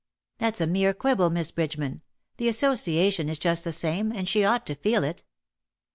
[0.39, 1.29] "That^s a mere quibble.
[1.29, 2.01] Miss Bridgeman:
[2.37, 5.23] the association is just the same, and she ought to feel it."